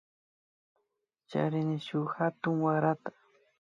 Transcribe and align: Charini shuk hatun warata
Charini 1.29 1.77
shuk 1.87 2.09
hatun 2.17 2.55
warata 2.63 3.11